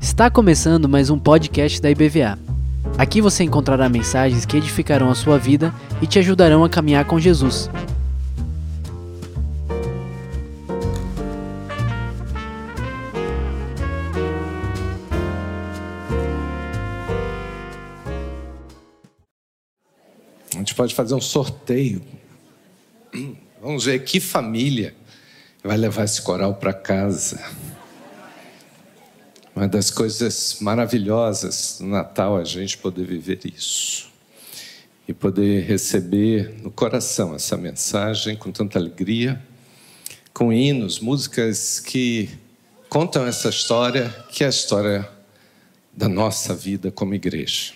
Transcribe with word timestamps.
Está 0.00 0.28
começando 0.28 0.88
mais 0.88 1.08
um 1.08 1.16
podcast 1.16 1.80
da 1.80 1.88
IBVA. 1.88 2.36
Aqui 2.98 3.20
você 3.20 3.44
encontrará 3.44 3.88
mensagens 3.88 4.44
que 4.44 4.56
edificarão 4.56 5.08
a 5.08 5.14
sua 5.14 5.38
vida 5.38 5.72
e 6.02 6.06
te 6.08 6.18
ajudarão 6.18 6.64
a 6.64 6.68
caminhar 6.68 7.04
com 7.04 7.20
Jesus. 7.20 7.70
A 20.52 20.58
gente 20.58 20.74
pode 20.74 20.92
fazer 20.92 21.14
um 21.14 21.20
sorteio. 21.20 22.02
Vamos 23.62 23.84
ver 23.84 24.00
que 24.00 24.18
família 24.18 25.03
vai 25.64 25.78
levar 25.78 26.04
esse 26.04 26.20
coral 26.20 26.54
para 26.54 26.74
casa. 26.74 27.42
Uma 29.56 29.66
das 29.66 29.90
coisas 29.90 30.58
maravilhosas 30.60 31.78
do 31.80 31.86
Natal 31.86 32.36
a 32.36 32.44
gente 32.44 32.76
poder 32.76 33.06
viver 33.06 33.40
isso. 33.46 34.12
E 35.08 35.14
poder 35.14 35.64
receber 35.64 36.54
no 36.62 36.70
coração 36.70 37.34
essa 37.34 37.56
mensagem 37.56 38.36
com 38.36 38.52
tanta 38.52 38.78
alegria, 38.78 39.42
com 40.34 40.52
hinos, 40.52 41.00
músicas 41.00 41.80
que 41.80 42.28
contam 42.90 43.26
essa 43.26 43.48
história, 43.48 44.08
que 44.30 44.44
é 44.44 44.46
a 44.46 44.50
história 44.50 45.08
da 45.96 46.08
nossa 46.08 46.54
vida 46.54 46.90
como 46.90 47.14
igreja. 47.14 47.72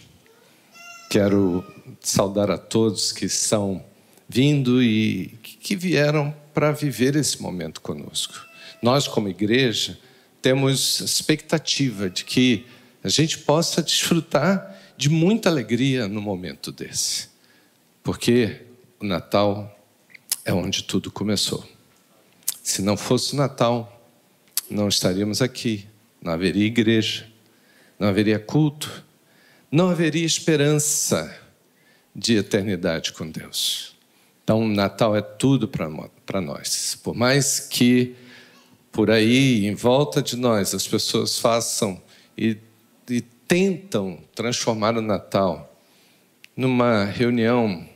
Quero 1.09 1.65
saudar 2.01 2.51
a 2.51 2.59
todos 2.59 3.13
que 3.13 3.25
estão 3.27 3.83
vindo 4.29 4.83
e 4.83 5.39
que 5.43 5.75
vieram 5.75 6.35
para 6.59 6.73
viver 6.73 7.15
esse 7.15 7.41
momento 7.41 7.81
conosco. 7.81 8.45
Nós, 8.83 9.07
como 9.07 9.29
igreja, 9.29 9.97
temos 10.43 10.99
expectativa 10.99 12.11
de 12.11 12.25
que 12.25 12.67
a 13.01 13.09
gente 13.09 13.39
possa 13.39 13.81
desfrutar 13.81 14.77
de 14.97 15.09
muita 15.09 15.49
alegria 15.49 16.09
no 16.09 16.21
momento 16.21 16.73
desse, 16.73 17.29
porque 18.03 18.63
o 18.99 19.05
Natal 19.05 19.73
é 20.45 20.53
onde 20.53 20.83
tudo 20.83 21.13
começou. 21.13 21.65
Se 22.61 22.83
não 22.83 22.97
fosse 22.97 23.35
o 23.35 23.37
Natal, 23.37 24.05
não 24.69 24.89
estaríamos 24.89 25.41
aqui, 25.41 25.87
não 26.21 26.33
haveria 26.33 26.67
igreja, 26.67 27.25
não 28.01 28.09
haveria 28.09 28.41
culto, 28.41 29.05
não 29.71 29.91
haveria 29.91 30.27
esperança 30.27 31.41
de 32.13 32.37
eternidade 32.37 33.13
com 33.13 33.31
Deus. 33.31 33.97
Então, 34.49 34.67
Natal 34.67 35.15
é 35.15 35.21
tudo 35.21 35.69
para 35.69 36.41
nós. 36.41 36.99
Por 37.03 37.15
mais 37.15 37.61
que 37.61 38.15
por 38.91 39.11
aí, 39.11 39.67
em 39.67 39.75
volta 39.75 40.23
de 40.23 40.37
nós, 40.37 40.75
as 40.75 40.89
pessoas 40.89 41.39
façam 41.39 42.01
e, 42.35 42.57
e 43.11 43.21
tentam 43.21 44.19
transformar 44.35 44.97
o 44.97 45.03
Natal 45.03 45.79
numa 46.57 47.05
reunião 47.05 47.87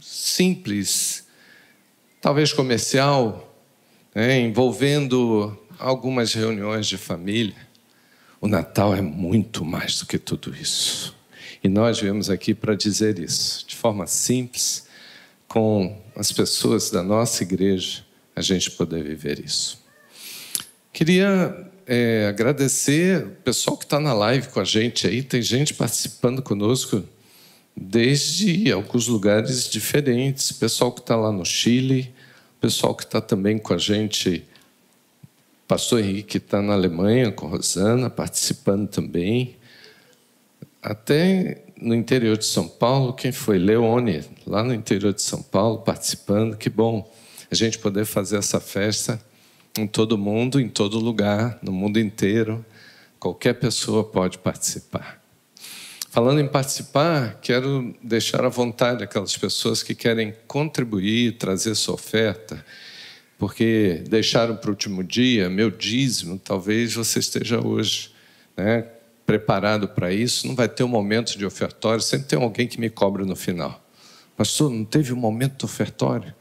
simples, 0.00 1.28
talvez 2.20 2.52
comercial, 2.52 3.56
né, 4.12 4.40
envolvendo 4.40 5.56
algumas 5.78 6.34
reuniões 6.34 6.88
de 6.88 6.96
família. 6.96 7.68
O 8.40 8.48
Natal 8.48 8.96
é 8.96 9.00
muito 9.00 9.64
mais 9.64 10.00
do 10.00 10.06
que 10.06 10.18
tudo 10.18 10.56
isso. 10.56 11.14
E 11.62 11.68
nós 11.68 12.00
viemos 12.00 12.30
aqui 12.30 12.52
para 12.52 12.74
dizer 12.74 13.20
isso, 13.20 13.64
de 13.64 13.76
forma 13.76 14.08
simples, 14.08 14.83
com 15.54 15.96
as 16.16 16.32
pessoas 16.32 16.90
da 16.90 17.00
nossa 17.00 17.44
igreja, 17.44 18.04
a 18.34 18.42
gente 18.42 18.72
poder 18.72 19.04
viver 19.04 19.38
isso. 19.38 19.78
Queria 20.92 21.70
é, 21.86 22.26
agradecer 22.28 23.24
o 23.24 23.30
pessoal 23.36 23.76
que 23.76 23.84
está 23.84 24.00
na 24.00 24.12
live 24.12 24.48
com 24.48 24.58
a 24.58 24.64
gente 24.64 25.06
aí. 25.06 25.22
Tem 25.22 25.40
gente 25.40 25.72
participando 25.72 26.42
conosco 26.42 27.04
desde 27.76 28.72
alguns 28.72 29.06
lugares 29.06 29.70
diferentes. 29.70 30.50
Pessoal 30.50 30.90
que 30.90 31.02
está 31.02 31.14
lá 31.14 31.30
no 31.30 31.44
Chile, 31.44 32.12
pessoal 32.60 32.92
que 32.92 33.04
está 33.04 33.20
também 33.20 33.56
com 33.56 33.74
a 33.74 33.78
gente. 33.78 34.44
Pastor 35.68 36.00
Henrique 36.00 36.38
está 36.38 36.60
na 36.60 36.72
Alemanha 36.72 37.30
com 37.30 37.46
Rosana, 37.46 38.10
participando 38.10 38.88
também. 38.88 39.54
Até 40.82 41.62
no 41.80 41.94
interior 41.94 42.36
de 42.36 42.44
São 42.44 42.68
Paulo, 42.68 43.12
quem 43.12 43.32
foi? 43.32 43.58
Leone, 43.58 44.24
lá 44.46 44.62
no 44.62 44.72
interior 44.72 45.12
de 45.12 45.22
São 45.22 45.42
Paulo, 45.42 45.78
participando. 45.78 46.56
Que 46.56 46.70
bom 46.70 47.10
a 47.50 47.54
gente 47.54 47.78
poder 47.78 48.04
fazer 48.04 48.36
essa 48.36 48.60
festa 48.60 49.20
em 49.76 49.86
todo 49.86 50.16
mundo, 50.16 50.60
em 50.60 50.68
todo 50.68 50.98
lugar, 50.98 51.58
no 51.62 51.72
mundo 51.72 51.98
inteiro. 51.98 52.64
Qualquer 53.18 53.54
pessoa 53.54 54.04
pode 54.04 54.38
participar. 54.38 55.22
Falando 56.10 56.40
em 56.40 56.46
participar, 56.46 57.40
quero 57.42 57.92
deixar 58.00 58.44
à 58.44 58.48
vontade 58.48 59.02
aquelas 59.02 59.36
pessoas 59.36 59.82
que 59.82 59.96
querem 59.96 60.32
contribuir, 60.46 61.38
trazer 61.38 61.74
sua 61.74 61.94
oferta, 61.94 62.64
porque 63.36 64.04
deixaram 64.08 64.56
para 64.56 64.68
o 64.68 64.70
último 64.70 65.02
dia, 65.02 65.50
meu 65.50 65.72
dízimo, 65.72 66.38
talvez 66.38 66.94
você 66.94 67.18
esteja 67.18 67.58
hoje 67.66 68.12
né, 68.56 68.82
preparado 69.26 69.88
para 69.88 70.12
isso, 70.12 70.46
não 70.46 70.54
vai 70.54 70.68
ter 70.68 70.84
um 70.84 70.88
momento 70.88 71.36
de 71.38 71.46
ofertório, 71.46 72.00
sempre 72.00 72.28
tem 72.28 72.40
alguém 72.40 72.68
que 72.68 72.78
me 72.78 72.90
cobra 72.90 73.24
no 73.24 73.34
final. 73.34 73.82
Pastor, 74.36 74.70
não 74.70 74.84
teve 74.84 75.12
um 75.12 75.16
momento 75.16 75.58
de 75.58 75.64
ofertório? 75.64 76.34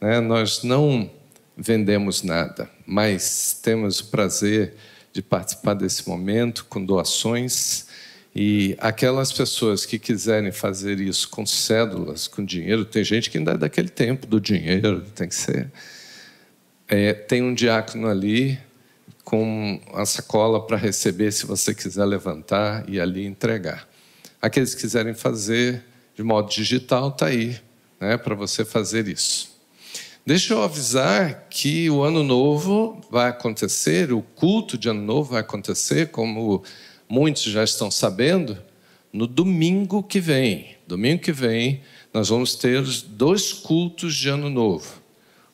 Né, 0.00 0.20
nós 0.20 0.62
não 0.62 1.10
vendemos 1.56 2.22
nada, 2.22 2.68
mas 2.86 3.58
temos 3.62 4.00
o 4.00 4.06
prazer 4.06 4.74
de 5.12 5.22
participar 5.22 5.74
desse 5.74 6.08
momento 6.08 6.66
com 6.68 6.84
doações. 6.84 7.86
E 8.34 8.76
aquelas 8.80 9.32
pessoas 9.32 9.86
que 9.86 9.96
quiserem 9.96 10.50
fazer 10.50 10.98
isso 10.98 11.28
com 11.28 11.46
cédulas, 11.46 12.26
com 12.26 12.44
dinheiro, 12.44 12.84
tem 12.84 13.04
gente 13.04 13.30
que 13.30 13.38
ainda 13.38 13.52
é 13.52 13.58
daquele 13.58 13.88
tempo 13.88 14.26
do 14.26 14.40
dinheiro, 14.40 15.02
tem 15.14 15.28
que 15.28 15.36
ser. 15.36 15.70
É, 16.88 17.12
tem 17.12 17.42
um 17.42 17.54
diácono 17.54 18.08
ali 18.08 18.58
com 19.24 19.80
a 19.94 20.04
sacola 20.04 20.64
para 20.64 20.76
receber, 20.76 21.32
se 21.32 21.46
você 21.46 21.74
quiser 21.74 22.04
levantar 22.04 22.88
e 22.88 23.00
ali 23.00 23.24
entregar. 23.24 23.88
Aqueles 24.40 24.74
que 24.74 24.82
quiserem 24.82 25.14
fazer 25.14 25.82
de 26.14 26.22
modo 26.22 26.48
digital, 26.48 27.08
está 27.08 27.26
aí, 27.26 27.58
né, 28.00 28.16
para 28.16 28.34
você 28.34 28.64
fazer 28.64 29.08
isso. 29.08 29.52
Deixa 30.24 30.54
eu 30.54 30.62
avisar 30.62 31.48
que 31.50 31.90
o 31.90 32.02
ano 32.02 32.22
novo 32.22 33.00
vai 33.10 33.28
acontecer, 33.28 34.12
o 34.12 34.22
culto 34.22 34.78
de 34.78 34.88
ano 34.88 35.02
novo 35.02 35.32
vai 35.32 35.40
acontecer, 35.40 36.10
como 36.10 36.62
muitos 37.08 37.42
já 37.42 37.64
estão 37.64 37.90
sabendo, 37.90 38.56
no 39.12 39.26
domingo 39.26 40.02
que 40.02 40.20
vem. 40.20 40.76
Domingo 40.86 41.22
que 41.22 41.32
vem, 41.32 41.82
nós 42.12 42.28
vamos 42.28 42.54
ter 42.54 42.82
dois 43.08 43.52
cultos 43.52 44.14
de 44.14 44.28
ano 44.28 44.48
novo. 44.48 45.03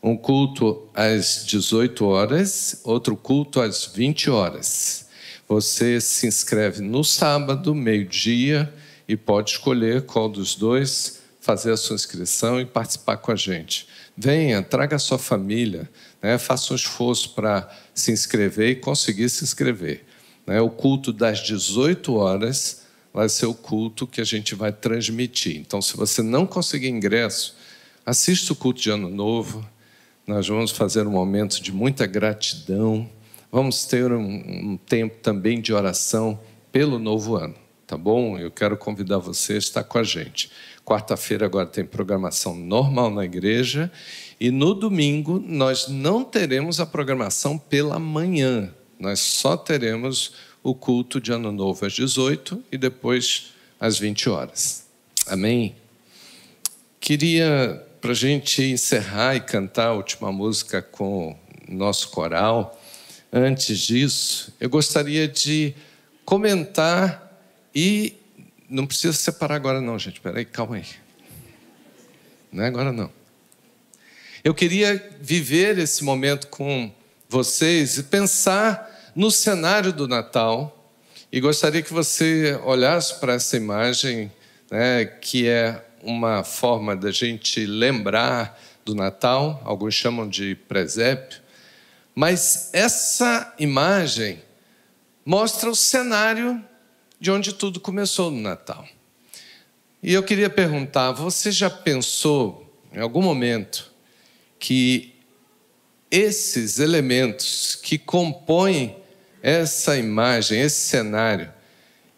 Um 0.03 0.17
culto 0.17 0.89
às 0.95 1.45
18 1.47 2.07
horas, 2.07 2.81
outro 2.85 3.17
culto 3.17 3.61
às 3.61 3.85
20 3.85 4.31
horas. 4.31 5.07
Você 5.47 6.01
se 6.01 6.27
inscreve 6.27 6.81
no 6.81 7.05
sábado, 7.05 7.75
meio-dia, 7.75 8.73
e 9.07 9.17
pode 9.17 9.51
escolher 9.51 10.03
qual 10.03 10.29
dos 10.29 10.55
dois 10.55 11.21
fazer 11.41 11.73
a 11.73 11.77
sua 11.77 11.97
inscrição 11.97 12.61
e 12.61 12.65
participar 12.65 13.17
com 13.17 13.33
a 13.33 13.37
gente. 13.37 13.89
Venha, 14.17 14.63
traga 14.63 14.97
a 14.97 14.99
sua 14.99 15.19
família, 15.19 15.91
né? 16.23 16.39
faça 16.39 16.73
um 16.73 16.77
esforço 16.77 17.35
para 17.35 17.69
se 17.95 18.13
inscrever 18.13 18.71
e 18.71 18.77
conseguir 18.77 19.29
se 19.29 19.43
inscrever. 19.43 20.05
Né? 20.47 20.61
O 20.61 20.71
culto 20.71 21.13
das 21.13 21.41
18 21.41 22.15
horas 22.15 22.83
vai 23.13 23.29
ser 23.29 23.47
o 23.47 23.55
culto 23.55 24.07
que 24.07 24.21
a 24.21 24.25
gente 24.25 24.55
vai 24.55 24.73
transmitir. 24.73 25.57
Então, 25.57 25.83
se 25.83 25.97
você 25.97 26.23
não 26.23 26.47
conseguir 26.47 26.89
ingresso, 26.89 27.57
assista 28.07 28.53
o 28.53 28.57
culto 28.57 28.81
de 28.81 28.91
Ano 28.91 29.11
Novo. 29.11 29.67
Nós 30.31 30.47
vamos 30.47 30.71
fazer 30.71 31.09
um 31.09 31.11
momento 31.11 31.61
de 31.61 31.73
muita 31.73 32.07
gratidão. 32.07 33.11
Vamos 33.51 33.85
ter 33.85 34.13
um, 34.13 34.23
um 34.23 34.77
tempo 34.77 35.17
também 35.21 35.61
de 35.61 35.73
oração 35.73 36.39
pelo 36.71 37.01
novo 37.01 37.35
ano, 37.35 37.57
tá 37.85 37.99
bom? 37.99 38.39
Eu 38.39 38.49
quero 38.49 38.77
convidar 38.77 39.19
você 39.19 39.55
a 39.55 39.59
estar 39.59 39.83
com 39.83 39.99
a 39.99 40.05
gente. 40.05 40.49
Quarta-feira 40.85 41.47
agora 41.47 41.67
tem 41.67 41.85
programação 41.85 42.55
normal 42.55 43.11
na 43.11 43.25
igreja. 43.25 43.91
E 44.39 44.53
no 44.53 44.73
domingo 44.73 45.43
nós 45.45 45.89
não 45.89 46.23
teremos 46.23 46.79
a 46.79 46.87
programação 46.87 47.59
pela 47.59 47.99
manhã. 47.99 48.73
Nós 49.01 49.19
só 49.19 49.57
teremos 49.57 50.33
o 50.63 50.77
culto 50.77 51.21
de 51.21 51.33
Ano 51.33 51.51
Novo 51.51 51.85
às 51.85 51.93
18 51.93 52.63
e 52.71 52.79
depois 52.79 53.51
às 53.81 53.99
20 53.99 54.29
horas. 54.29 54.87
Amém? 55.27 55.75
Queria, 57.01 57.85
para 58.01 58.13
a 58.13 58.15
gente 58.15 58.63
encerrar 58.63 59.37
e 59.37 59.41
cantar 59.41 59.89
a 59.89 59.93
última 59.93 60.33
música 60.33 60.81
com 60.81 61.37
nosso 61.69 62.09
coral, 62.09 62.81
antes 63.33 63.79
disso, 63.79 64.55
eu 64.59 64.71
gostaria 64.71 65.29
de 65.29 65.75
comentar 66.25 67.31
e 67.75 68.15
não 68.69 68.87
precisa 68.87 69.13
separar 69.13 69.57
agora, 69.57 69.81
não, 69.81 69.99
gente. 69.99 70.21
Peraí, 70.21 70.45
calma 70.45 70.77
aí. 70.77 70.87
Não 72.51 72.65
é 72.65 72.69
agora, 72.69 72.91
não. 72.91 73.11
Eu 74.43 74.55
queria 74.55 75.11
viver 75.21 75.79
esse 75.79 76.03
momento 76.03 76.47
com 76.47 76.91
vocês 77.29 77.99
e 77.99 78.05
pensar 78.05 79.13
no 79.15 79.31
cenário 79.31 79.93
do 79.93 80.09
Natal. 80.09 80.77
E 81.31 81.41
gostaria 81.41 81.83
que 81.83 81.93
você 81.93 82.59
olhasse 82.65 83.21
para 83.21 83.35
essa 83.35 83.57
imagem, 83.57 84.33
né, 84.71 85.05
que 85.05 85.47
é 85.47 85.85
uma 86.03 86.43
forma 86.45 86.97
da 86.97 87.11
gente 87.11 87.65
lembrar 87.67 88.61
do 88.85 88.95
Natal, 88.95 89.61
alguns 89.65 89.95
chamam 89.95 90.29
de 90.29 90.55
presépio, 90.55 91.41
mas 92.15 92.71
essa 92.73 93.55
imagem 93.59 94.43
mostra 95.25 95.71
o 95.71 95.77
cenário 95.77 96.63
de 97.21 97.31
onde 97.31 97.53
tudo 97.53 97.79
começou 97.79 98.31
no 98.31 98.41
Natal. 98.41 98.87
E 100.03 100.13
eu 100.13 100.23
queria 100.23 100.49
perguntar: 100.49 101.13
você 101.13 101.53
já 101.53 101.69
pensou 101.69 102.67
em 102.93 102.99
algum 103.01 103.23
momento 103.23 103.93
que 104.59 105.15
esses 106.11 106.79
elementos 106.79 107.77
que 107.77 107.97
compõem 107.97 108.97
essa 109.43 109.97
imagem, 109.97 110.61
esse 110.61 110.81
cenário, 110.89 111.53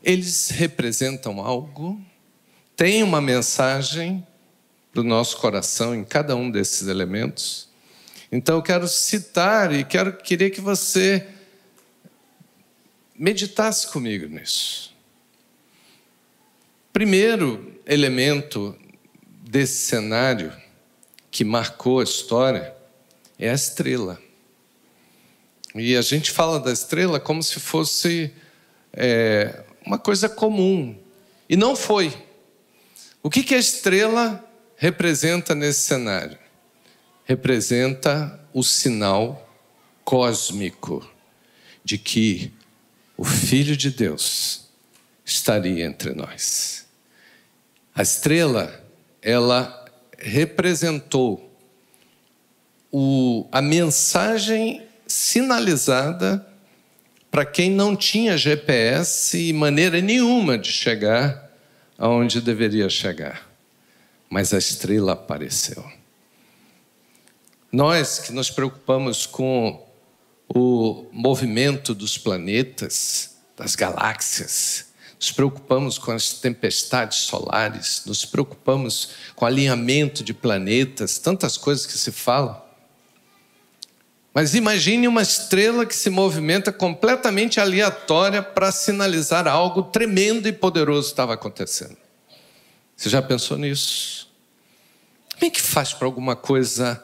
eles 0.03 0.51
representam 0.51 1.41
algo? 1.41 2.01
Tem 2.83 3.05
uma 3.05 3.21
mensagem 3.21 4.27
para 4.91 5.03
o 5.03 5.05
nosso 5.05 5.37
coração 5.37 5.95
em 5.95 6.03
cada 6.03 6.35
um 6.35 6.51
desses 6.51 6.89
elementos? 6.89 7.69
Então 8.33 8.57
eu 8.57 8.63
quero 8.63 8.89
citar 8.89 9.73
e 9.73 9.85
quero 9.85 10.15
queria 10.15 10.51
que 10.51 10.61
você 10.61 11.29
meditasse 13.17 13.87
comigo 13.87 14.27
nisso. 14.27 14.93
Primeiro 16.93 17.81
elemento 17.87 18.77
desse 19.49 19.87
cenário 19.87 20.53
que 21.31 21.45
marcou 21.45 22.01
a 22.01 22.03
história 22.03 22.75
é 23.39 23.49
a 23.49 23.55
estrela. 23.55 24.21
E 25.77 25.97
a 25.97 26.03
gente 26.03 26.33
fala 26.33 26.59
da 26.59 26.73
estrela 26.73 27.21
como 27.21 27.45
se 27.45 27.61
fosse 27.61 28.35
é, 28.93 29.63
uma 29.87 30.01
coisa 30.01 30.29
comum. 30.29 30.99
E 31.49 31.57
não 31.57 31.77
foi. 31.77 32.13
O 33.23 33.31
que, 33.31 33.45
que 33.45 33.55
a 33.55 33.59
estrela 33.59 34.45
representa 34.77 35.55
nesse 35.55 35.83
cenário? 35.83 36.37
Representa 37.25 38.41
o 38.53 38.65
sinal 38.65 39.49
cósmico 40.05 41.09
de 41.85 41.99
que 41.99 42.53
o 43.17 43.25
Filho 43.25 43.77
de 43.77 43.91
Deus 43.91 44.69
estaria 45.25 45.85
entre 45.85 46.13
nós. 46.15 46.85
A 47.95 48.03
estrela, 48.03 48.85
ela 49.21 49.85
representou 50.19 51.57
o, 52.91 53.47
a 53.53 53.63
mensagem 53.63 54.85
sinalizada 55.07 56.45
para 57.31 57.47
quem 57.47 57.71
não 57.71 57.95
tinha 57.95 58.37
GPS 58.37 59.39
e 59.39 59.53
maneira 59.53 60.01
nenhuma 60.01 60.59
de 60.59 60.73
chegar 60.73 61.42
aonde 62.03 62.41
deveria 62.41 62.89
chegar. 62.89 63.49
Mas 64.29 64.53
a 64.53 64.59
estrela 64.59 65.13
apareceu. 65.13 65.85
Nós 67.71 68.19
que 68.19 68.33
nos 68.33 68.51
preocupamos 68.51 69.25
com 69.25 69.87
o 70.49 71.07
movimento 71.13 71.95
dos 71.95 72.19
planetas, 72.19 73.37
das 73.57 73.77
galáxias, 73.77 74.87
nos 75.17 75.31
preocupamos 75.31 75.97
com 75.97 76.11
as 76.11 76.33
tempestades 76.33 77.19
solares, 77.19 78.03
nos 78.05 78.25
preocupamos 78.25 79.11
com 79.37 79.45
o 79.45 79.49
alinhamento 79.49 80.25
de 80.25 80.35
planetas, 80.35 81.19
tantas 81.19 81.57
coisas 81.57 81.87
que 81.87 81.97
se 81.97 82.11
falam. 82.11 82.61
Mas 84.35 84.55
imagine 84.55 85.07
uma 85.07 85.21
estrela 85.21 85.85
que 85.85 85.95
se 85.95 86.09
movimenta 86.09 86.73
completamente 86.73 87.61
aleatória 87.61 88.43
para 88.43 88.73
sinalizar 88.73 89.47
algo 89.47 89.83
tremendo 89.83 90.49
e 90.49 90.53
poderoso 90.53 91.09
estava 91.09 91.35
acontecendo. 91.35 91.97
Você 92.97 93.11
já 93.11 93.21
pensou 93.21 93.59
nisso? 93.59 94.31
Como 95.35 95.47
é 95.47 95.51
que 95.51 95.61
faz 95.61 95.93
para 95.93 96.07
alguma 96.07 96.35
coisa 96.35 97.03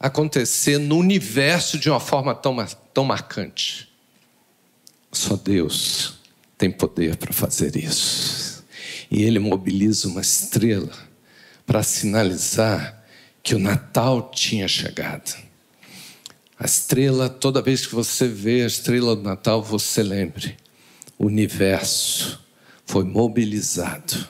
acontecer 0.00 0.78
no 0.78 0.96
universo 0.96 1.78
de 1.78 1.90
uma 1.90 2.00
forma 2.00 2.34
tão, 2.34 2.64
tão 2.94 3.04
marcante? 3.04 3.92
Só 5.12 5.36
Deus 5.36 6.14
tem 6.56 6.70
poder 6.70 7.16
para 7.16 7.32
fazer 7.32 7.76
isso. 7.76 8.64
E 9.10 9.22
Ele 9.22 9.38
mobiliza 9.38 10.08
uma 10.08 10.22
estrela 10.22 10.92
para 11.66 11.82
sinalizar 11.82 13.04
que 13.42 13.54
o 13.54 13.58
Natal 13.58 14.30
tinha 14.30 14.66
chegado. 14.66 15.43
A 16.58 16.66
estrela, 16.66 17.28
toda 17.28 17.60
vez 17.60 17.86
que 17.86 17.94
você 17.94 18.28
vê 18.28 18.62
a 18.62 18.66
estrela 18.66 19.16
do 19.16 19.22
Natal, 19.22 19.62
você 19.62 20.02
lembre: 20.02 20.56
o 21.18 21.26
universo 21.26 22.40
foi 22.86 23.04
mobilizado 23.04 24.28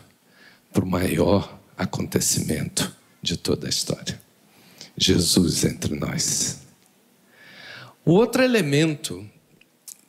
para 0.73 0.85
o 0.85 0.89
maior 0.89 1.59
acontecimento 1.77 2.95
de 3.21 3.37
toda 3.37 3.67
a 3.67 3.71
história. 3.71 4.21
Jesus 4.97 5.65
entre 5.65 5.95
nós. 5.95 6.61
O 8.05 8.13
outro 8.13 8.43
elemento 8.43 9.29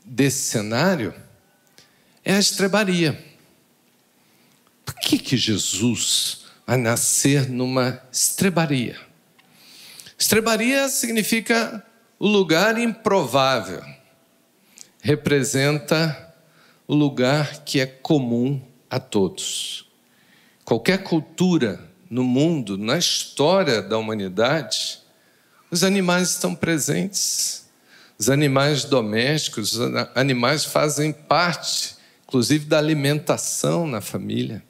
desse 0.03 0.49
cenário 0.49 1.13
é 2.23 2.33
a 2.33 2.39
estrebaria. 2.39 3.23
Por 4.85 4.95
que, 4.95 5.17
que 5.17 5.37
Jesus 5.37 6.45
vai 6.67 6.77
nascer 6.77 7.49
numa 7.49 8.01
estrebaria? 8.11 8.99
Estrebaria 10.17 10.87
significa 10.89 11.83
o 12.25 12.27
lugar 12.27 12.79
improvável 12.79 13.83
representa 14.99 16.33
o 16.87 16.95
lugar 16.95 17.63
que 17.63 17.79
é 17.79 17.85
comum 17.85 18.59
a 18.89 18.99
todos. 18.99 19.87
Qualquer 20.63 21.03
cultura 21.03 21.79
no 22.09 22.23
mundo, 22.23 22.79
na 22.79 22.97
história 22.97 23.79
da 23.79 23.99
humanidade, 23.99 25.01
os 25.69 25.83
animais 25.83 26.31
estão 26.31 26.55
presentes. 26.55 27.67
Os 28.17 28.27
animais 28.27 28.85
domésticos, 28.85 29.73
os 29.73 29.93
animais 30.15 30.65
fazem 30.65 31.13
parte, 31.13 31.95
inclusive, 32.23 32.65
da 32.65 32.79
alimentação 32.79 33.85
na 33.85 34.01
família. 34.01 34.63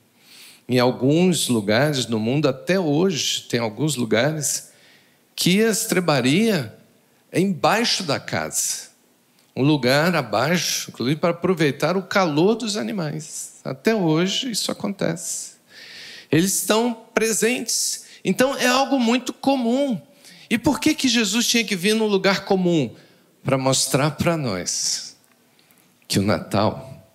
Em 0.68 0.78
alguns 0.78 1.48
lugares 1.48 2.06
no 2.06 2.20
mundo, 2.20 2.50
até 2.50 2.78
hoje, 2.78 3.44
tem 3.44 3.62
alguns 3.62 3.96
lugares 3.96 4.74
que 5.34 5.64
a 5.64 5.70
estrebaria 5.70 6.84
é 7.36 7.42
embaixo 7.42 8.02
da 8.02 8.18
casa. 8.18 8.92
Um 9.54 9.62
lugar 9.62 10.16
abaixo, 10.16 10.90
inclusive 10.90 11.20
para 11.20 11.32
aproveitar 11.32 11.98
o 11.98 12.04
calor 12.04 12.56
dos 12.56 12.78
animais. 12.78 13.56
Até 13.62 13.94
hoje 13.94 14.52
isso 14.52 14.72
acontece. 14.72 15.56
Eles 16.32 16.56
estão 16.56 16.94
presentes. 17.14 18.06
Então 18.24 18.56
é 18.56 18.68
algo 18.68 18.98
muito 18.98 19.34
comum. 19.34 20.02
E 20.50 20.58
por 20.58 20.80
que, 20.80 20.96
que 20.96 21.10
Jesus 21.10 21.46
tinha 21.46 21.66
que 21.66 21.76
vir 21.76 21.94
num 21.94 22.08
lugar 22.08 22.46
comum? 22.46 22.96
Para 23.44 23.58
mostrar 23.58 24.12
para 24.12 24.38
nós 24.38 25.18
que 26.08 26.20
o 26.20 26.24
Natal 26.24 27.06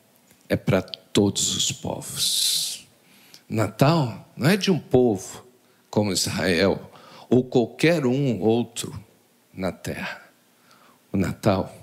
é 0.51 0.57
para 0.57 0.83
todos 0.83 1.57
os 1.57 1.73
povos. 1.73 2.87
Natal 3.49 4.31
não 4.37 4.51
é 4.51 4.57
de 4.59 4.71
um 4.71 4.79
povo 4.79 5.47
como 5.89 6.13
Israel 6.13 6.91
ou 7.31 7.43
qualquer 7.43 8.05
um 8.05 8.39
outro 8.41 9.09
na 9.61 9.71
terra. 9.71 10.23
O 11.13 11.17
Natal 11.17 11.75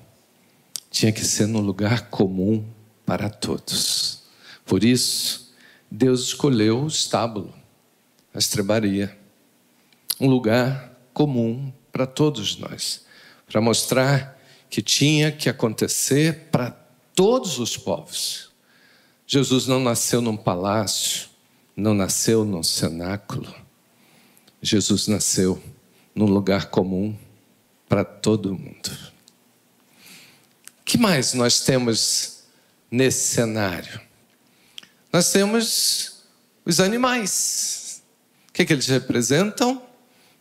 tinha 0.89 1.12
que 1.12 1.24
ser 1.24 1.48
num 1.48 1.62
lugar 1.62 2.10
comum 2.10 2.65
para 3.05 3.29
todos. 3.29 4.24
Por 4.65 4.84
isso, 4.84 5.53
Deus 5.89 6.27
escolheu 6.27 6.84
o 6.84 6.88
estábulo, 6.88 7.53
a 8.34 8.39
estrebaria, 8.39 9.17
um 10.19 10.27
lugar 10.27 10.93
comum 11.13 11.72
para 11.91 12.05
todos 12.05 12.57
nós, 12.57 13.05
para 13.48 13.62
mostrar 13.62 14.38
que 14.69 14.81
tinha 14.81 15.31
que 15.31 15.48
acontecer 15.48 16.50
para 16.51 16.72
todos 17.15 17.60
os 17.60 17.77
povos. 17.77 18.51
Jesus 19.25 19.67
não 19.67 19.79
nasceu 19.79 20.22
num 20.22 20.36
palácio, 20.36 21.29
não 21.75 21.93
nasceu 21.93 22.43
num 22.43 22.63
cenáculo. 22.63 23.53
Jesus 24.62 25.07
nasceu 25.07 25.62
num 26.15 26.25
lugar 26.25 26.69
comum 26.69 27.15
para 27.88 28.03
todo 28.03 28.53
mundo. 28.53 28.91
Que 30.84 30.98
mais 30.98 31.34
nós 31.34 31.62
temos 31.62 32.44
nesse 32.89 33.36
cenário? 33.36 34.00
Nós 35.12 35.32
temos 35.32 36.24
os 36.65 36.79
animais. 36.79 38.03
O 38.50 38.53
que, 38.53 38.62
é 38.62 38.65
que 38.65 38.74
eles 38.74 38.88
representam 38.88 39.82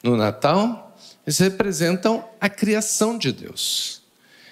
no 0.03 0.17
Natal? 0.17 0.97
Eles 1.27 1.39
representam 1.39 2.29
a 2.41 2.49
criação 2.49 3.19
de 3.19 3.33
Deus. 3.33 4.03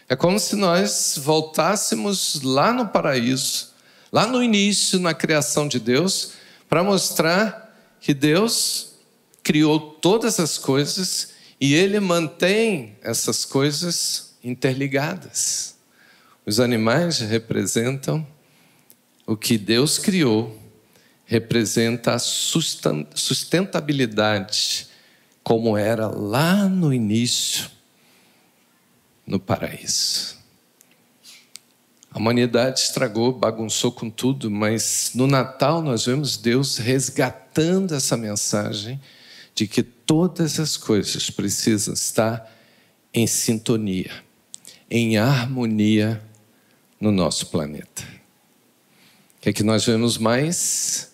É 0.08 0.14
como 0.14 0.38
se 0.38 0.54
nós 0.56 1.18
voltássemos 1.22 2.42
lá 2.42 2.72
no 2.72 2.88
paraíso, 2.88 3.72
lá 4.12 4.26
no 4.26 4.42
início, 4.42 4.98
na 4.98 5.14
criação 5.14 5.66
de 5.66 5.80
Deus, 5.80 6.32
para 6.68 6.82
mostrar 6.82 7.74
que 8.00 8.12
Deus 8.12 8.94
criou 9.42 9.78
todas 9.78 10.38
as 10.40 10.58
coisas 10.58 11.33
E 11.60 11.74
ele 11.74 12.00
mantém 12.00 12.96
essas 13.02 13.44
coisas 13.44 14.34
interligadas. 14.42 15.74
Os 16.44 16.58
animais 16.60 17.20
representam 17.20 18.26
o 19.26 19.36
que 19.36 19.56
Deus 19.56 19.98
criou, 19.98 20.60
representa 21.24 22.14
a 22.14 22.18
sustentabilidade, 22.18 24.88
como 25.42 25.74
era 25.76 26.08
lá 26.08 26.68
no 26.68 26.92
início, 26.92 27.70
no 29.26 29.40
paraíso. 29.40 30.34
A 32.10 32.18
humanidade 32.18 32.80
estragou, 32.80 33.32
bagunçou 33.32 33.90
com 33.90 34.10
tudo, 34.10 34.50
mas 34.50 35.12
no 35.14 35.26
Natal 35.26 35.80
nós 35.82 36.04
vemos 36.06 36.36
Deus 36.36 36.76
resgatando 36.76 37.94
essa 37.94 38.16
mensagem 38.16 39.00
de 39.54 39.68
que 39.68 39.82
todas 39.82 40.58
as 40.58 40.76
coisas 40.76 41.30
precisam 41.30 41.94
estar 41.94 42.50
em 43.12 43.26
sintonia, 43.26 44.10
em 44.90 45.16
harmonia 45.16 46.20
no 47.00 47.12
nosso 47.12 47.46
planeta. 47.46 48.02
O 49.38 49.40
que 49.42 49.50
é 49.50 49.52
que 49.52 49.62
nós 49.62 49.84
vemos 49.84 50.18
mais? 50.18 51.12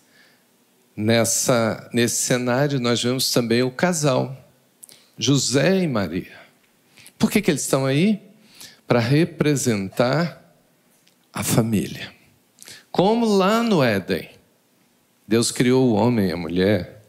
Nessa, 0.97 1.89
nesse 1.93 2.23
cenário, 2.23 2.81
nós 2.81 3.03
vemos 3.03 3.31
também 3.31 3.63
o 3.63 3.71
casal, 3.71 4.37
José 5.17 5.83
e 5.83 5.87
Maria. 5.87 6.39
Por 7.19 7.31
que, 7.31 7.43
que 7.43 7.51
eles 7.51 7.63
estão 7.63 7.87
aí? 7.87 8.21
Para 8.87 8.99
representar 8.99 10.55
a 11.33 11.43
família. 11.43 12.13
Como 12.91 13.25
lá 13.25 13.63
no 13.63 13.83
Éden, 13.83 14.29
Deus 15.29 15.53
criou 15.53 15.91
o 15.91 15.95
homem 15.95 16.29
e 16.29 16.33
a 16.33 16.37
mulher 16.37 17.00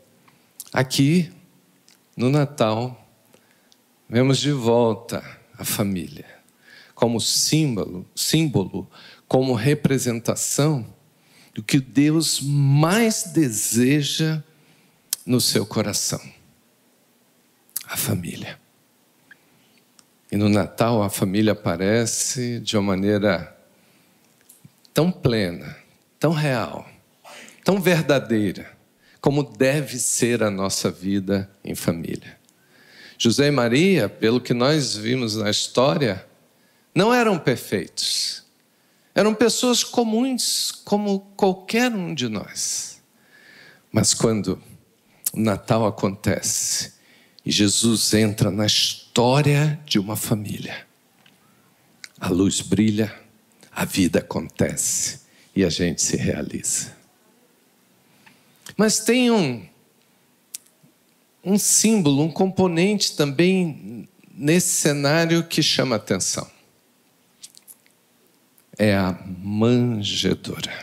Aqui, 0.74 1.32
no 2.16 2.30
Natal, 2.30 3.08
vemos 4.08 4.38
de 4.38 4.51
volta 4.51 5.22
a 5.58 5.66
família 5.66 6.42
como 7.01 7.20
símbolo, 7.20 8.06
símbolo, 8.16 8.88
como 9.28 9.56
representação 9.56 10.86
do 11.51 11.63
que 11.63 11.80
Deus 11.80 12.40
mais 12.40 13.24
deseja 13.34 14.44
no 15.25 15.42
seu 15.42 15.66
coração: 15.66 16.22
a 17.88 17.98
família. 17.98 18.60
E 20.32 20.38
no 20.38 20.48
Natal 20.48 21.01
a 21.01 21.10
família 21.10 21.54
aparece 21.54 22.60
de 22.60 22.78
uma 22.78 22.84
maneira 22.84 23.58
tão 24.94 25.12
plena, 25.12 25.75
tão 26.20 26.34
real, 26.34 26.88
tão 27.66 27.82
verdadeira 27.82 28.78
como 29.22 29.44
deve 29.44 30.00
ser 30.00 30.42
a 30.42 30.50
nossa 30.50 30.90
vida 30.90 31.50
em 31.63 31.75
família. 31.75 32.40
José 33.20 33.48
e 33.48 33.51
Maria, 33.51 34.10
pelo 34.10 34.42
que 34.42 34.51
nós 34.51 34.96
vimos 34.96 35.36
na 35.36 35.51
história, 35.51 36.25
não 36.94 37.13
eram 37.13 37.38
perfeitos. 37.38 38.44
Eram 39.13 39.36
pessoas 39.36 39.84
comuns, 39.84 40.72
como 40.84 41.20
qualquer 41.38 41.92
um 41.92 42.16
de 42.16 42.28
nós. 42.28 43.00
Mas 43.92 44.13
quando 44.16 44.60
o 45.32 45.40
Natal 45.40 45.86
acontece 45.86 46.94
e 47.46 47.51
Jesus 47.51 48.13
entra 48.16 48.50
na 48.50 48.66
história 48.66 49.80
de 49.86 50.00
uma 50.00 50.16
família, 50.16 50.88
a 52.20 52.30
luz 52.30 52.62
brilha, 52.62 53.13
a 53.72 53.86
vida 53.86 54.20
acontece 54.20 55.22
e 55.56 55.63
a 55.63 55.70
gente 55.70 56.01
se 56.01 56.18
realiza. 56.18 57.00
Mas 58.81 58.97
tem 58.97 59.29
um, 59.29 59.63
um 61.43 61.55
símbolo, 61.55 62.23
um 62.23 62.31
componente 62.31 63.15
também 63.15 64.09
nesse 64.33 64.69
cenário 64.69 65.43
que 65.43 65.61
chama 65.61 65.97
atenção. 65.97 66.50
É 68.79 68.95
a 68.95 69.15
manjedoura. 69.38 70.73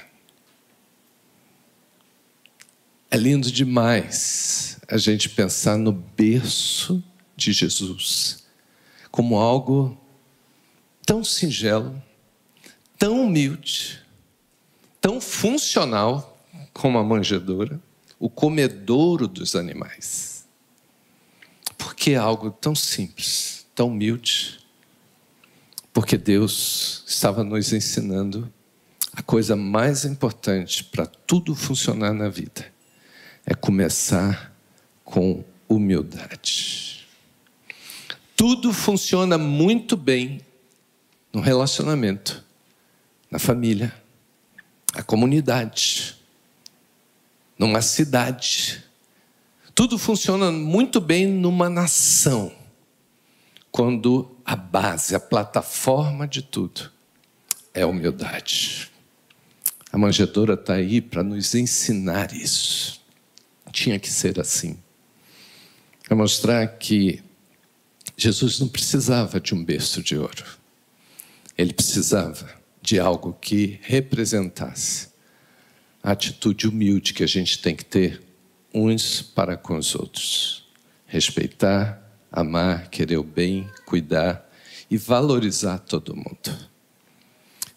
É 3.11 3.17
lindo 3.17 3.51
demais 3.51 4.79
a 4.87 4.97
gente 4.97 5.29
pensar 5.31 5.77
no 5.77 5.91
berço 5.91 7.03
de 7.37 7.53
Jesus 7.53 8.47
como 9.11 9.35
algo 9.35 10.01
tão 11.05 11.25
singelo, 11.25 12.01
tão 12.97 13.25
humilde, 13.25 14.01
tão 15.01 15.21
funcional 15.21 16.47
como 16.73 16.97
a 16.97 17.03
manjedoura, 17.03 17.88
o 18.19 18.29
comedouro 18.29 19.29
dos 19.29 19.55
animais. 19.55 20.47
Porque 21.77 22.13
é 22.13 22.17
algo 22.17 22.51
tão 22.51 22.75
simples, 22.75 23.67
tão 23.75 23.89
humilde. 23.89 24.59
Porque 25.93 26.17
Deus 26.17 27.05
estava 27.07 27.45
nos 27.45 27.73
ensinando 27.73 28.53
a 29.13 29.23
coisa 29.23 29.57
mais 29.57 30.05
importante 30.05 30.85
para 30.85 31.07
tudo 31.07 31.55
funcionar 31.55 32.13
na 32.13 32.29
vida 32.29 32.67
é 33.45 33.55
começar 33.55 34.55
com 35.03 35.43
humildade. 35.67 37.09
Tudo 38.37 38.73
funciona 38.75 39.39
muito 39.39 39.97
bem 39.97 40.43
no 41.33 41.41
relacionamento, 41.41 42.45
na 43.31 43.39
família, 43.39 43.93
na 44.95 45.03
comunidade, 45.03 46.18
numa 47.59 47.83
cidade. 47.83 48.85
Tudo 49.75 49.99
funciona 49.99 50.53
muito 50.53 51.01
bem 51.01 51.27
numa 51.27 51.69
nação, 51.69 52.53
quando 53.71 54.37
a 54.45 54.57
base, 54.57 55.15
a 55.15 55.21
plataforma 55.21 56.27
de 56.27 56.43
tudo 56.43 56.91
é 57.75 57.83
a 57.83 57.87
humildade. 57.87 58.91
A 59.93 59.99
manjedoura 59.99 60.55
está 60.55 60.75
aí 60.75 61.01
para 61.01 61.23
nos 61.23 61.55
ensinar 61.55 62.33
isso. 62.33 63.01
Tinha 63.73 63.99
que 63.99 64.11
ser 64.11 64.41
assim. 64.41 64.79
Para 66.05 66.17
mostrar 66.17 66.67
que 66.79 67.23
Jesus 68.17 68.59
não 68.59 68.69
precisava 68.69 69.41
de 69.41 69.55
um 69.55 69.65
berço 69.65 70.03
de 70.03 70.17
ouro. 70.17 70.45
Ele 71.57 71.73
precisava 71.73 72.49
de 72.83 72.99
algo 72.99 73.33
que 73.41 73.79
representasse 73.83 75.09
a 76.09 76.13
atitude 76.13 76.67
humilde 76.67 77.13
que 77.13 77.23
a 77.23 77.27
gente 77.27 77.61
tem 77.61 77.77
que 77.77 77.85
ter 77.85 78.23
uns 78.73 79.21
para 79.21 79.59
com 79.59 79.77
os 79.77 79.95
outros. 79.95 80.67
Respeitar, 81.05 82.03
amar, 82.33 82.89
querer 82.89 83.19
o 83.19 83.23
bem, 83.23 83.71
cuidar 83.85 84.51
e 84.91 84.97
valorizar 84.97 85.81
todo 85.81 86.17
mundo. 86.17 86.71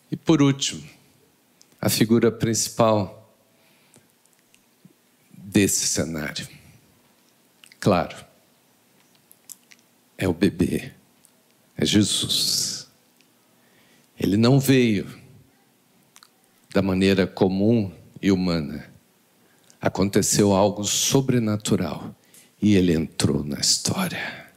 E 0.09 0.15
por 0.15 0.41
último, 0.41 0.81
a 1.81 1.89
figura 1.89 2.31
principal 2.31 3.35
desse 5.33 5.85
cenário. 5.85 6.47
Claro, 7.81 8.15
é 10.17 10.25
o 10.25 10.33
bebê, 10.33 10.93
é 11.75 11.85
Jesus. 11.85 12.87
Ele 14.17 14.37
não 14.37 14.57
veio 14.57 15.19
da 16.73 16.81
maneira 16.81 17.27
comum 17.27 17.99
e 18.21 18.31
humana. 18.31 18.85
Aconteceu 19.81 20.53
algo 20.53 20.83
sobrenatural 20.83 22.15
e 22.61 22.75
ele 22.75 22.93
entrou 22.93 23.43
na 23.43 23.59
história. 23.59 24.51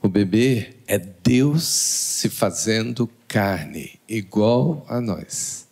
O 0.00 0.08
bebê 0.08 0.76
é 0.86 0.98
Deus 0.98 1.64
se 1.64 2.28
fazendo 2.28 3.10
carne, 3.26 3.98
igual 4.08 4.86
a 4.88 5.00
nós. 5.00 5.66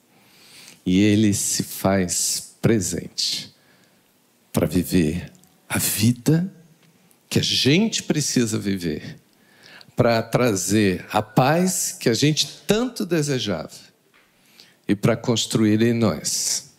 E 0.85 1.01
ele 1.01 1.33
se 1.33 1.63
faz 1.63 2.57
presente 2.61 3.55
para 4.53 4.67
viver 4.67 5.31
a 5.69 5.79
vida 5.79 6.53
que 7.29 7.39
a 7.39 7.43
gente 7.43 8.03
precisa 8.03 8.59
viver, 8.59 9.21
para 9.95 10.21
trazer 10.23 11.07
a 11.13 11.23
paz 11.23 11.93
que 11.93 12.09
a 12.09 12.15
gente 12.15 12.63
tanto 12.67 13.07
desejava 13.07 13.71
e 14.87 14.97
para 14.97 15.17
construir 15.17 15.81
em 15.81 15.93
nós 15.93 16.74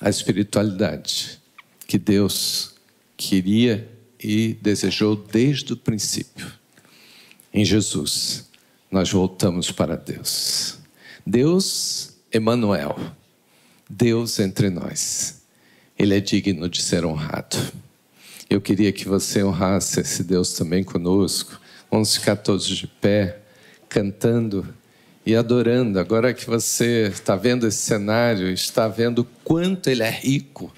a 0.00 0.08
espiritualidade 0.08 1.40
que 1.86 1.98
Deus 1.98 2.74
queria 3.16 3.88
e 4.22 4.54
desejou 4.60 5.16
desde 5.16 5.72
o 5.72 5.76
princípio. 5.76 6.50
Em 7.52 7.64
Jesus, 7.64 8.48
nós 8.90 9.10
voltamos 9.10 9.70
para 9.70 9.96
Deus. 9.96 10.78
Deus 11.26 12.14
Emanuel, 12.32 12.98
Deus 13.88 14.38
entre 14.38 14.70
nós. 14.70 15.42
Ele 15.98 16.16
é 16.16 16.20
digno 16.20 16.68
de 16.68 16.82
ser 16.82 17.04
honrado. 17.04 17.56
Eu 18.48 18.60
queria 18.60 18.92
que 18.92 19.08
você 19.08 19.42
honrasse 19.42 20.00
esse 20.00 20.22
Deus 20.22 20.52
também 20.52 20.84
conosco. 20.84 21.60
Vamos 21.90 22.14
ficar 22.14 22.36
todos 22.36 22.66
de 22.66 22.86
pé, 22.86 23.40
cantando 23.88 24.66
e 25.28 25.36
adorando. 25.36 26.00
Agora 26.00 26.32
que 26.32 26.46
você 26.46 27.08
está 27.12 27.36
vendo 27.36 27.66
esse 27.66 27.78
cenário, 27.78 28.50
está 28.50 28.88
vendo 28.88 29.26
quanto 29.44 29.90
ele 29.90 30.02
é 30.02 30.10
rico, 30.10 30.72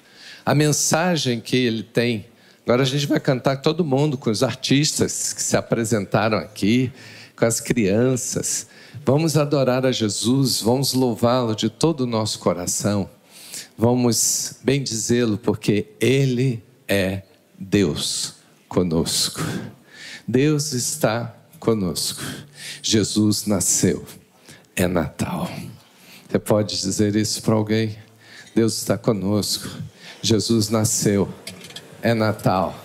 a 0.45 0.53
mensagem 0.53 1.39
que 1.39 1.55
ele 1.55 1.83
tem, 1.83 2.25
Agora 2.63 2.83
a 2.83 2.85
gente 2.85 3.07
vai 3.07 3.19
cantar 3.19 3.57
todo 3.57 3.83
mundo, 3.83 4.17
com 4.17 4.29
os 4.29 4.43
artistas 4.43 5.33
que 5.33 5.41
se 5.41 5.57
apresentaram 5.57 6.37
aqui, 6.37 6.91
com 7.35 7.43
as 7.43 7.59
crianças. 7.59 8.67
Vamos 9.03 9.35
adorar 9.35 9.83
a 9.83 9.91
Jesus, 9.91 10.61
vamos 10.61 10.93
louvá-lo 10.93 11.55
de 11.55 11.69
todo 11.69 12.01
o 12.01 12.05
nosso 12.05 12.37
coração. 12.37 13.09
Vamos 13.75 14.57
bendizê-lo, 14.63 15.39
porque 15.39 15.87
Ele 15.99 16.63
é 16.87 17.23
Deus 17.57 18.35
conosco. 18.69 19.41
Deus 20.27 20.71
está 20.71 21.35
conosco. 21.59 22.21
Jesus 22.83 23.47
nasceu. 23.47 24.05
É 24.75 24.87
Natal. 24.87 25.49
Você 26.29 26.39
pode 26.39 26.79
dizer 26.79 27.15
isso 27.15 27.41
para 27.41 27.55
alguém? 27.55 27.97
Deus 28.55 28.77
está 28.77 28.97
conosco. 28.97 29.69
Jesus 30.21 30.69
nasceu. 30.69 31.27
É 32.01 32.13
Natal. 32.13 32.75